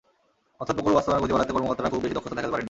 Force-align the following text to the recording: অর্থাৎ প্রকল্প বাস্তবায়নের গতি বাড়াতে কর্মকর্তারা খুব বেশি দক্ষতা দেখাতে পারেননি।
অর্থাৎ 0.59 0.75
প্রকল্প 0.77 0.95
বাস্তবায়নের 0.97 1.23
গতি 1.25 1.35
বাড়াতে 1.35 1.53
কর্মকর্তারা 1.55 1.91
খুব 1.93 2.01
বেশি 2.03 2.15
দক্ষতা 2.17 2.35
দেখাতে 2.37 2.51
পারেননি। 2.51 2.59